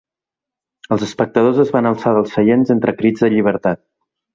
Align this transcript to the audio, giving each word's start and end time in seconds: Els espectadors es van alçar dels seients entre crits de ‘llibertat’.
Els 0.95 1.05
espectadors 1.09 1.61
es 1.67 1.75
van 1.77 1.91
alçar 1.93 2.17
dels 2.19 2.37
seients 2.41 2.77
entre 2.79 2.99
crits 3.03 3.25
de 3.27 3.35
‘llibertat’. 3.37 3.87